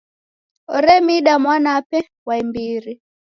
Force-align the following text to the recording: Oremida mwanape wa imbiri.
Oremida 0.75 1.33
mwanape 1.43 1.99
wa 2.27 2.35
imbiri. 2.43 2.93